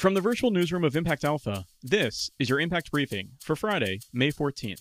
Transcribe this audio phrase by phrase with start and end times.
[0.00, 4.30] From the virtual newsroom of Impact Alpha, this is your Impact Briefing for Friday, May
[4.30, 4.80] 14th.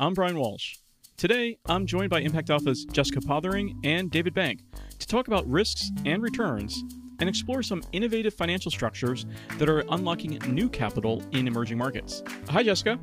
[0.00, 0.78] I'm Brian Walsh.
[1.16, 4.64] Today, I'm joined by Impact Alpha's Jessica Pothering and David Bank
[4.98, 6.82] to talk about risks and returns
[7.20, 9.26] and explore some innovative financial structures
[9.58, 12.24] that are unlocking new capital in emerging markets.
[12.48, 12.98] Hi, Jessica.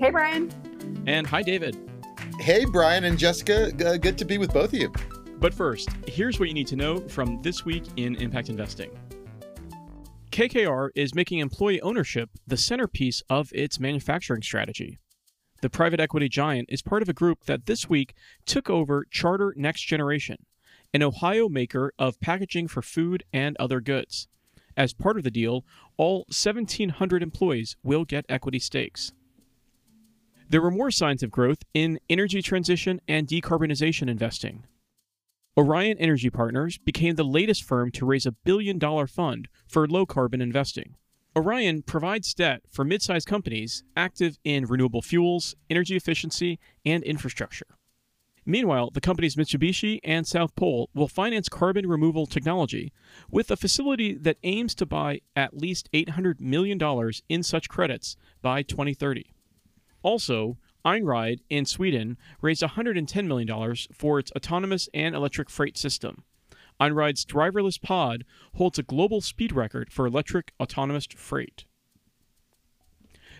[0.00, 0.50] Hey, Brian.
[1.06, 1.76] And hi, David.
[2.38, 3.70] Hey, Brian and Jessica.
[3.86, 4.90] Uh, good to be with both of you.
[5.40, 8.90] But first, here's what you need to know from this week in impact investing.
[10.40, 14.98] KKR is making employee ownership the centerpiece of its manufacturing strategy.
[15.60, 18.14] The private equity giant is part of a group that this week
[18.46, 20.46] took over Charter Next Generation,
[20.94, 24.28] an Ohio maker of packaging for food and other goods.
[24.78, 25.66] As part of the deal,
[25.98, 29.12] all 1,700 employees will get equity stakes.
[30.48, 34.64] There were more signs of growth in energy transition and decarbonization investing.
[35.58, 40.06] Orion Energy Partners became the latest firm to raise a billion dollar fund for low
[40.06, 40.94] carbon investing.
[41.36, 47.66] Orion provides debt for mid sized companies active in renewable fuels, energy efficiency, and infrastructure.
[48.46, 52.92] Meanwhile, the companies Mitsubishi and South Pole will finance carbon removal technology
[53.28, 56.80] with a facility that aims to buy at least $800 million
[57.28, 59.32] in such credits by 2030.
[60.02, 66.24] Also, Einride in Sweden raised $110 million for its autonomous and electric freight system.
[66.80, 71.64] Einride's driverless pod holds a global speed record for electric autonomous freight.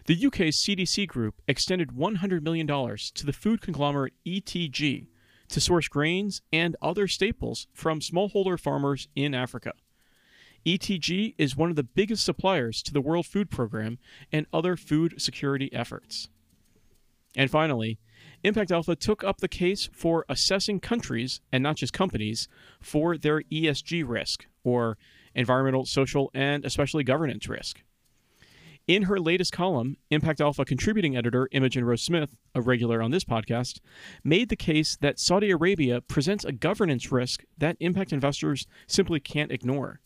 [0.06, 5.06] The UK's CDC group extended $100 million to the food conglomerate ETG
[5.48, 9.72] to source grains and other staples from smallholder farmers in Africa.
[10.66, 13.98] ETG is one of the biggest suppliers to the World Food Program
[14.30, 16.28] and other food security efforts.
[17.36, 17.98] And finally,
[18.42, 22.48] Impact Alpha took up the case for assessing countries, and not just companies,
[22.81, 24.97] for their ESG risk, or
[25.34, 27.83] environmental, social, and especially governance risk.
[28.87, 33.25] In her latest column, Impact Alpha contributing editor Imogen Rose Smith, a regular on this
[33.25, 33.78] podcast,
[34.25, 39.53] made the case that Saudi Arabia presents a governance risk that impact investors simply can't
[39.53, 40.00] ignore.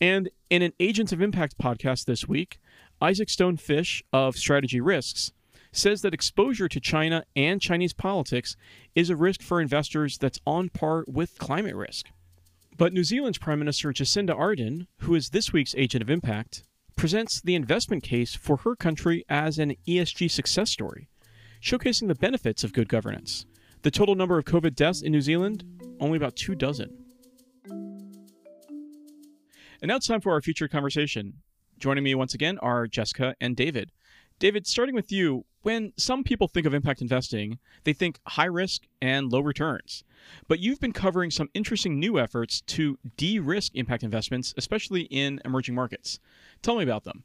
[0.00, 2.58] And in an Agents of Impact podcast this week,
[3.00, 5.30] Isaac Stone Fish of Strategy Risks
[5.76, 8.56] says that exposure to China and Chinese politics
[8.94, 12.06] is a risk for investors that's on par with climate risk.
[12.76, 16.64] But New Zealand's Prime Minister Jacinda Ardern, who is this week's agent of impact,
[16.96, 21.08] presents the investment case for her country as an ESG success story,
[21.60, 23.46] showcasing the benefits of good governance.
[23.82, 25.64] The total number of COVID deaths in New Zealand,
[26.00, 27.04] only about two dozen.
[29.80, 31.34] And now it's time for our featured conversation.
[31.78, 33.90] Joining me once again are Jessica and David.
[34.44, 38.82] David, starting with you, when some people think of impact investing, they think high risk
[39.00, 40.04] and low returns.
[40.48, 45.40] But you've been covering some interesting new efforts to de risk impact investments, especially in
[45.46, 46.18] emerging markets.
[46.60, 47.24] Tell me about them.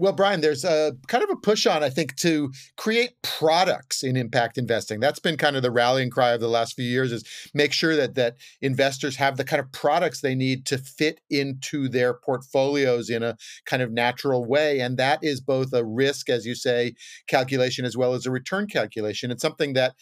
[0.00, 4.16] Well, Brian, there's a kind of a push on, I think, to create products in
[4.16, 5.00] impact investing.
[5.00, 7.96] That's been kind of the rallying cry of the last few years is make sure
[7.96, 13.10] that that investors have the kind of products they need to fit into their portfolios
[13.10, 13.36] in a
[13.66, 14.78] kind of natural way.
[14.78, 16.94] And that is both a risk, as you say,
[17.26, 19.32] calculation as well as a return calculation.
[19.32, 19.96] It's something that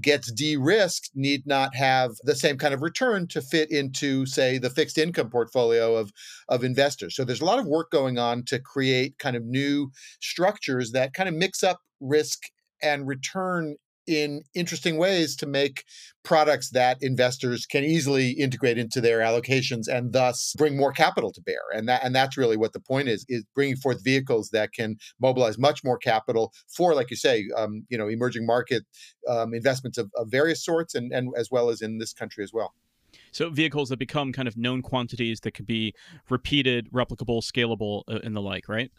[0.00, 4.70] gets de-risked need not have the same kind of return to fit into say the
[4.70, 6.12] fixed income portfolio of
[6.48, 7.14] of investors.
[7.14, 9.90] So there's a lot of work going on to create kind of new
[10.20, 12.40] structures that kind of mix up risk
[12.82, 15.84] and return in interesting ways to make
[16.22, 21.40] products that investors can easily integrate into their allocations and thus bring more capital to
[21.42, 21.60] bear.
[21.72, 24.96] And that and that's really what the point is is bringing forth vehicles that can
[25.20, 28.84] mobilize much more capital for like you say um, you know emerging market
[29.28, 32.52] um, investments of, of various sorts and, and as well as in this country as
[32.52, 32.74] well.
[33.32, 35.94] So vehicles that become kind of known quantities that could be
[36.28, 38.90] repeated replicable scalable uh, and the like right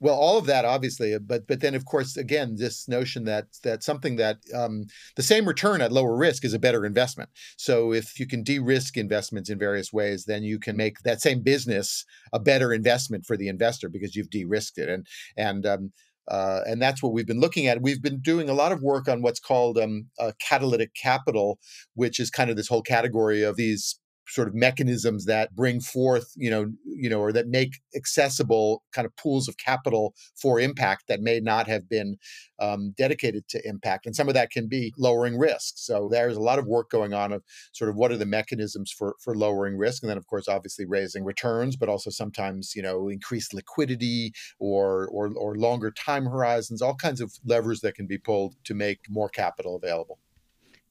[0.00, 3.82] well, all of that obviously, but but then of course again this notion that that
[3.82, 4.84] something that um,
[5.16, 7.30] the same return at lower risk is a better investment.
[7.56, 11.42] So if you can de-risk investments in various ways, then you can make that same
[11.42, 14.88] business a better investment for the investor because you've de-risked it.
[14.88, 15.92] And and um,
[16.28, 17.82] uh, and that's what we've been looking at.
[17.82, 21.58] We've been doing a lot of work on what's called um, uh, catalytic capital,
[21.94, 23.98] which is kind of this whole category of these
[24.30, 29.04] sort of mechanisms that bring forth, you know, you know, or that make accessible kind
[29.04, 32.16] of pools of capital for impact that may not have been
[32.60, 34.06] um, dedicated to impact.
[34.06, 35.74] And some of that can be lowering risk.
[35.76, 37.42] So there's a lot of work going on of
[37.72, 40.84] sort of what are the mechanisms for for lowering risk, and then of course, obviously
[40.84, 46.82] raising returns, but also sometimes you know increased liquidity or or or longer time horizons,
[46.82, 50.18] all kinds of levers that can be pulled to make more capital available.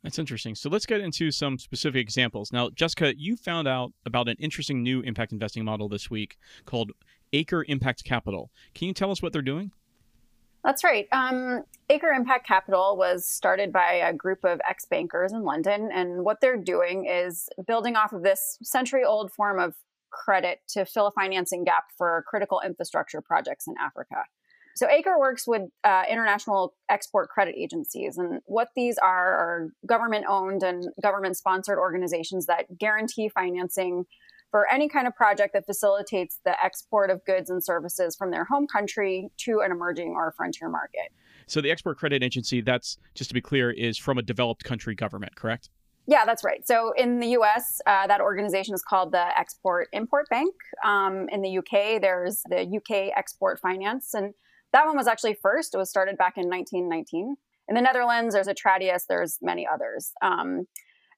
[0.03, 0.55] That's interesting.
[0.55, 2.53] So let's get into some specific examples.
[2.53, 6.91] Now, Jessica, you found out about an interesting new impact investing model this week called
[7.33, 8.49] Acre Impact Capital.
[8.73, 9.71] Can you tell us what they're doing?
[10.63, 11.07] That's right.
[11.11, 15.89] Um, Acre Impact Capital was started by a group of ex bankers in London.
[15.93, 19.75] And what they're doing is building off of this century old form of
[20.11, 24.23] credit to fill a financing gap for critical infrastructure projects in Africa.
[24.79, 30.63] So Acre works with uh, international export credit agencies, and what these are are government-owned
[30.63, 34.05] and government-sponsored organizations that guarantee financing
[34.51, 38.45] for any kind of project that facilitates the export of goods and services from their
[38.45, 41.11] home country to an emerging or frontier market.
[41.45, 44.95] So the Export Credit Agency, that's just to be clear, is from a developed country
[44.95, 45.69] government, correct?
[46.07, 46.65] Yeah, that's right.
[46.65, 50.55] So in the US, uh, that organization is called the Export Import Bank.
[50.85, 54.13] Um, in the UK, there's the UK Export Finance.
[54.13, 54.33] And
[54.73, 55.73] that one was actually first.
[55.73, 57.35] It was started back in 1919.
[57.67, 60.11] In the Netherlands, there's Atradius, there's many others.
[60.21, 60.65] Um,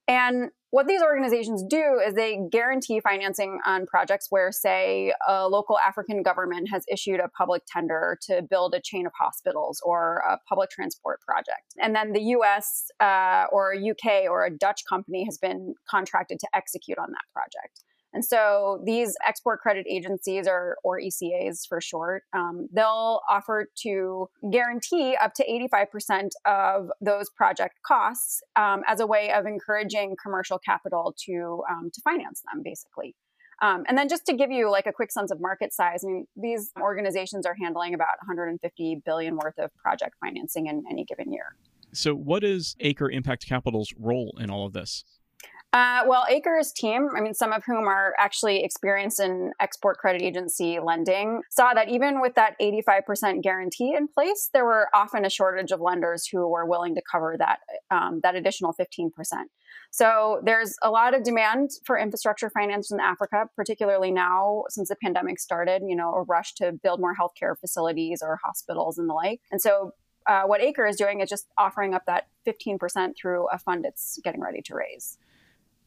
[0.07, 5.77] and what these organizations do is they guarantee financing on projects where, say, a local
[5.77, 10.38] African government has issued a public tender to build a chain of hospitals or a
[10.47, 11.75] public transport project.
[11.81, 16.47] And then the US uh, or UK or a Dutch company has been contracted to
[16.54, 17.83] execute on that project.
[18.13, 24.30] And so these export credit agencies, or, or ECAs for short, um, they'll offer to
[24.52, 30.60] guarantee up to 85% of those project costs um, as a way of encouraging commercial
[30.60, 33.16] capital to, um, to finance them, basically.
[33.62, 36.07] Um, and then just to give you like a quick sense of market size, I
[36.07, 41.31] mean, these organizations are handling about 150 billion worth of project financing in any given
[41.31, 41.56] year.
[41.94, 45.04] So, what is Acre Impact Capital's role in all of this?
[45.73, 50.21] Uh, well, Acre's team, I mean, some of whom are actually experienced in export credit
[50.21, 55.29] agency lending, saw that even with that 85% guarantee in place, there were often a
[55.29, 57.59] shortage of lenders who were willing to cover that
[57.89, 59.12] um, that additional 15%.
[59.91, 64.97] So there's a lot of demand for infrastructure finance in Africa, particularly now since the
[65.01, 65.83] pandemic started.
[65.88, 69.39] You know, a rush to build more healthcare facilities or hospitals and the like.
[69.51, 69.94] And so
[70.27, 74.19] uh, what Acre is doing is just offering up that 15% through a fund it's
[74.21, 75.18] getting ready to raise.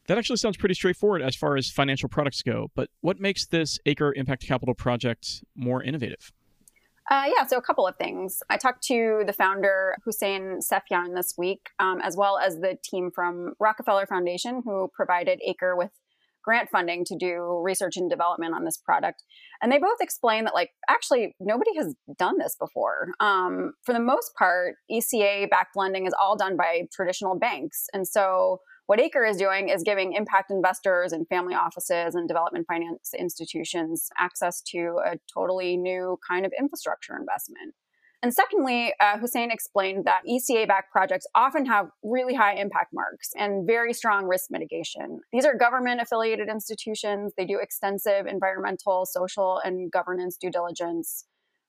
[0.07, 3.79] That actually sounds pretty straightforward as far as financial products go, but what makes this
[3.85, 6.31] Acre Impact Capital project more innovative?
[7.09, 8.41] Uh, yeah, so a couple of things.
[8.49, 13.11] I talked to the founder, Hussein Sefyan, this week, um, as well as the team
[13.13, 15.91] from Rockefeller Foundation, who provided Acre with
[16.43, 19.23] grant funding to do research and development on this product.
[19.61, 23.09] And they both explain that, like, actually, nobody has done this before.
[23.19, 27.87] Um, for the most part, ECA backed lending is all done by traditional banks.
[27.93, 32.67] And so what Acre is doing is giving impact investors and family offices and development
[32.67, 37.73] finance institutions access to a totally new kind of infrastructure investment.
[38.21, 43.29] And secondly, uh, Hussein explained that ECA backed projects often have really high impact marks
[43.35, 45.19] and very strong risk mitigation.
[45.31, 51.25] These are government affiliated institutions, they do extensive environmental, social, and governance due diligence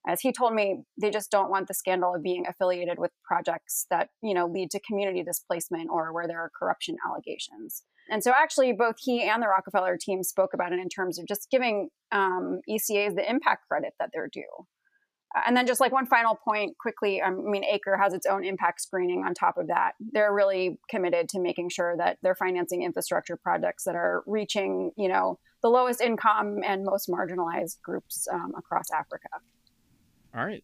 [0.06, 3.86] as he told me they just don't want the scandal of being affiliated with projects
[3.90, 7.82] that you know lead to community displacement or where there are corruption allegations.
[8.08, 11.26] And so actually both he and the rockefeller team spoke about it in terms of
[11.26, 14.66] just giving um, ecas the impact credit that they're due.
[15.44, 18.44] And then just like one final point quickly um, i mean acre has its own
[18.44, 19.92] impact screening on top of that.
[20.12, 25.08] They're really committed to making sure that they're financing infrastructure projects that are reaching you
[25.08, 29.28] know the lowest income and most marginalized groups um, across africa
[30.36, 30.62] all right.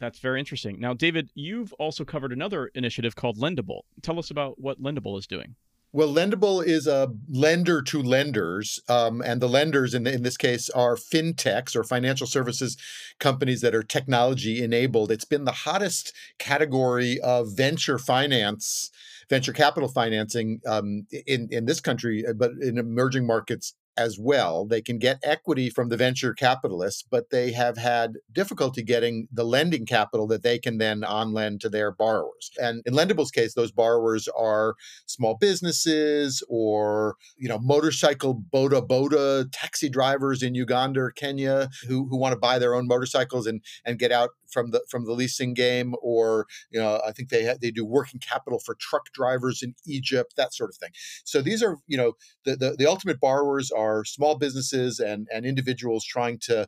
[0.00, 0.80] That's very interesting.
[0.80, 3.82] Now, David, you've also covered another initiative called Lendable.
[4.02, 5.54] Tell us about what Lendable is doing.
[5.94, 10.38] Well, Lendable is a lender to lenders, um, and the lenders in, the, in this
[10.38, 12.78] case are fintechs or financial services
[13.20, 15.12] companies that are technology enabled.
[15.12, 18.90] It's been the hottest category of venture finance,
[19.28, 24.66] venture capital financing um, in in this country, but in emerging markets as well.
[24.66, 29.44] They can get equity from the venture capitalists, but they have had difficulty getting the
[29.44, 32.50] lending capital that they can then on lend to their borrowers.
[32.60, 34.74] And in Lendable's case, those borrowers are
[35.06, 42.06] small businesses or, you know, motorcycle boda boda taxi drivers in Uganda or Kenya who,
[42.08, 45.12] who want to buy their own motorcycles and, and get out from the from the
[45.12, 49.06] leasing game or you know I think they ha- they do working capital for truck
[49.12, 50.90] drivers in Egypt that sort of thing.
[51.24, 52.12] So these are you know
[52.44, 56.62] the the, the ultimate borrowers are small businesses and and individuals trying to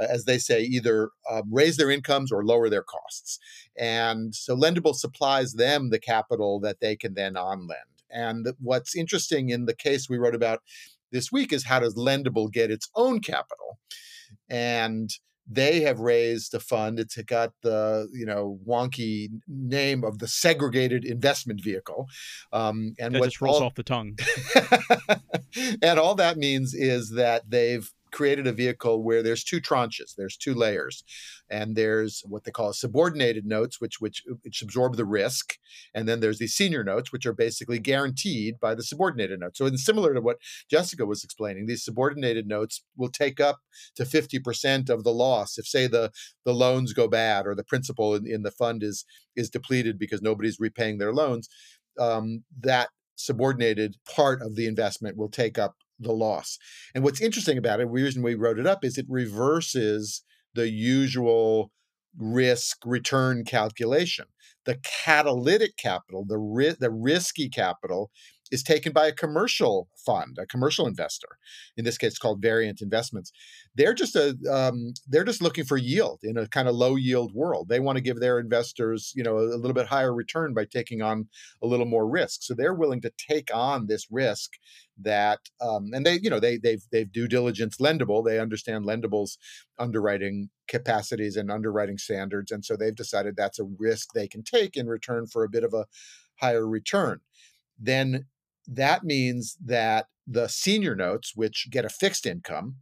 [0.00, 3.38] uh, as they say either um, raise their incomes or lower their costs.
[3.78, 7.80] And so Lendable supplies them the capital that they can then on lend.
[8.10, 10.60] And what's interesting in the case we wrote about
[11.12, 13.78] this week is how does Lendable get its own capital?
[14.48, 15.10] And
[15.50, 17.00] they have raised a fund.
[17.00, 22.06] It's got the you know wonky name of the segregated investment vehicle,
[22.52, 24.16] um, and that what just rolls all, off the tongue.
[25.82, 30.36] and all that means is that they've created a vehicle where there's two tranches, there's
[30.36, 31.04] two layers,
[31.48, 35.56] and there's what they call subordinated notes, which which which absorb the risk,
[35.94, 39.58] and then there's these senior notes, which are basically guaranteed by the subordinated notes.
[39.58, 40.38] So, it's similar to what
[40.70, 43.60] Jessica was explaining, these subordinated notes will take up
[43.96, 46.10] to 50% of the loss if, say, the
[46.44, 49.04] the loans go bad or the principal in, in the fund is
[49.36, 51.48] is depleted because nobody's repaying their loans.
[51.98, 56.58] Um, that subordinated part of the investment will take up the loss.
[56.94, 60.22] And what's interesting about it, the reason we wrote it up is it reverses
[60.54, 61.70] the usual
[62.16, 64.26] risk return calculation.
[64.64, 68.10] The catalytic capital, the ri- the risky capital
[68.50, 71.28] is taken by a commercial fund, a commercial investor.
[71.76, 73.32] In this case, called Variant Investments.
[73.74, 77.32] They're just a um, they're just looking for yield in a kind of low yield
[77.34, 77.68] world.
[77.68, 80.64] They want to give their investors, you know, a, a little bit higher return by
[80.64, 81.28] taking on
[81.62, 82.42] a little more risk.
[82.42, 84.52] So they're willing to take on this risk
[85.02, 89.38] that um, and they you know they they've they've due diligence lendable they understand lendable's
[89.78, 94.76] underwriting capacities and underwriting standards and so they've decided that's a risk they can take
[94.76, 95.86] in return for a bit of a
[96.36, 97.20] higher return
[97.78, 98.26] then
[98.66, 102.76] that means that the senior notes, which get a fixed income,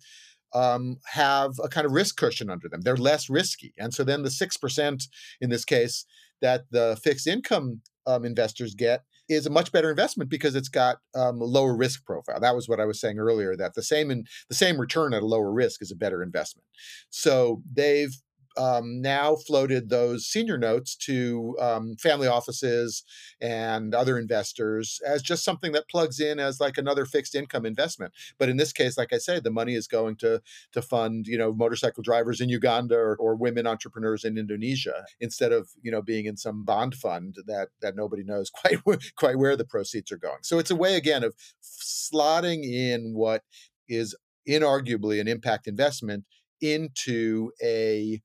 [0.55, 2.81] um, have a kind of risk cushion under them.
[2.81, 3.75] They're less risky.
[3.79, 5.09] And so then the 6%
[5.41, 6.05] in this case
[6.41, 10.99] that the fixed income um, investors get is a much better investment because it's got
[11.15, 12.41] um, a lower risk profile.
[12.41, 13.57] That was what I was saying earlier.
[13.57, 16.65] That the same in, the same return at a lower risk is a better investment.
[17.11, 18.17] So they've
[18.59, 23.05] um, now floated those senior notes to um, family offices
[23.41, 28.13] and other investors as just something that plugs in as like another fixed income investment.
[28.37, 31.39] But in this case, like I say, the money is going to to fund you
[31.39, 36.03] know motorcycle drivers in Uganda or, or women entrepreneurs in Indonesia instead of you know
[36.03, 38.79] being in some bond fund that that nobody knows quite
[39.17, 40.43] quite where the proceeds are going.
[40.43, 43.45] So it's a way again of slotting in what
[43.89, 44.17] is
[44.49, 46.25] inarguably an impact investment
[46.61, 48.21] into a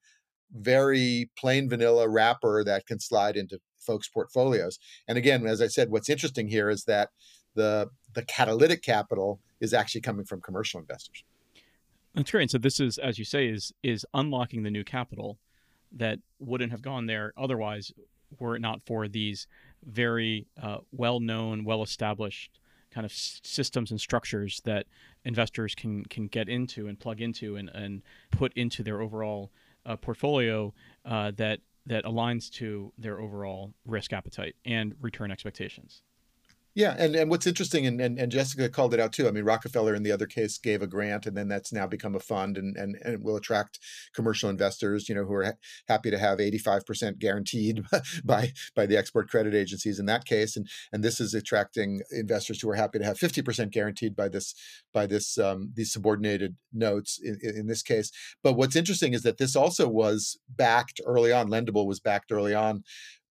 [0.53, 4.79] very plain vanilla wrapper that can slide into folks' portfolios.
[5.07, 7.09] And again, as I said, what's interesting here is that
[7.55, 11.23] the the catalytic capital is actually coming from commercial investors.
[12.13, 12.51] That's great.
[12.51, 15.39] So this is, as you say, is is unlocking the new capital
[15.91, 17.91] that wouldn't have gone there otherwise
[18.39, 19.47] were it not for these
[19.83, 22.59] very uh, well-known, well-established
[22.91, 24.85] kind of systems and structures that
[25.25, 29.51] investors can can get into and plug into and, and put into their overall
[29.85, 30.73] a portfolio
[31.05, 36.01] uh, that that aligns to their overall risk appetite and return expectations.
[36.75, 39.27] Yeah, and, and what's interesting, and, and, and Jessica called it out too.
[39.27, 42.15] I mean, Rockefeller in the other case gave a grant, and then that's now become
[42.15, 43.77] a fund, and and, and will attract
[44.15, 45.51] commercial investors, you know, who are ha-
[45.87, 47.83] happy to have eighty five percent guaranteed
[48.25, 52.59] by by the export credit agencies in that case, and and this is attracting investors
[52.59, 54.55] who are happy to have fifty percent guaranteed by this
[54.93, 58.11] by this um, these subordinated notes in, in this case.
[58.41, 61.49] But what's interesting is that this also was backed early on.
[61.49, 62.83] Lendable was backed early on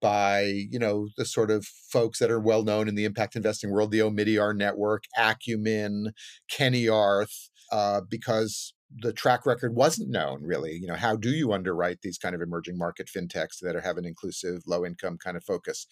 [0.01, 3.71] by you know the sort of folks that are well known in the impact investing
[3.71, 6.13] world, the Omidyar Network, Acumen,
[6.51, 12.01] Ceniarth, uh, because the track record wasn't known really you know how do you underwrite
[12.01, 15.43] these kind of emerging market fintechs that are, have an inclusive low income kind of
[15.43, 15.87] focus?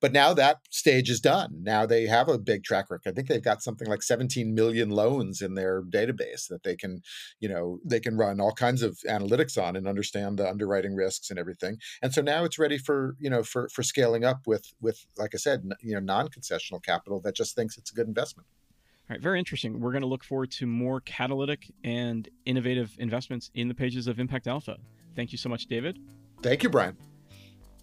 [0.00, 1.62] But now that stage is done.
[1.62, 3.10] Now they have a big track record.
[3.10, 7.00] I think they've got something like 17 million loans in their database that they can
[7.40, 11.30] you know they can run all kinds of analytics on and understand the underwriting risks
[11.30, 11.78] and everything.
[12.02, 15.34] And so now it's ready for you know for for scaling up with with like
[15.34, 18.46] i said you know non-concessional capital that just thinks it's a good investment
[19.08, 19.78] all right, very interesting.
[19.78, 24.18] We're going to look forward to more catalytic and innovative investments in the pages of
[24.18, 24.78] Impact Alpha.
[25.14, 26.00] Thank you so much, David.
[26.42, 26.96] Thank you, Brian.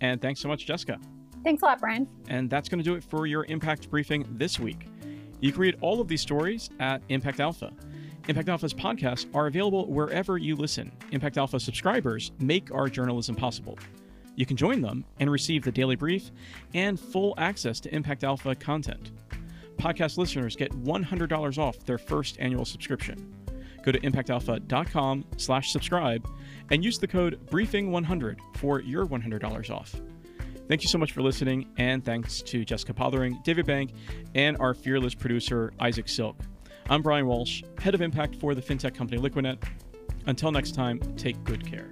[0.01, 0.99] And thanks so much, Jessica.
[1.45, 2.09] Thanks a lot, Brian.
[2.27, 4.85] And that's going to do it for your Impact Briefing this week.
[5.39, 7.71] You can read all of these stories at Impact Alpha.
[8.27, 10.91] Impact Alpha's podcasts are available wherever you listen.
[11.11, 13.79] Impact Alpha subscribers make our journalism possible.
[14.35, 16.31] You can join them and receive the daily brief
[16.73, 19.11] and full access to Impact Alpha content
[19.83, 23.35] podcast listeners get $100 off their first annual subscription.
[23.83, 26.25] Go to impactalpha.com slash subscribe
[26.71, 29.93] and use the code BRIEFING100 for your $100 off.
[30.69, 33.91] Thank you so much for listening, and thanks to Jessica Pothering, David Bank,
[34.33, 36.37] and our fearless producer, Isaac Silk.
[36.89, 39.61] I'm Brian Walsh, head of impact for the fintech company Liquidnet.
[40.25, 41.91] Until next time, take good care.